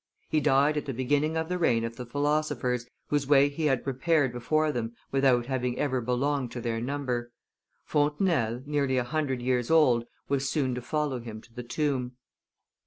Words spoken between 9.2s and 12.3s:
years old, was soon to follow him to the tomb.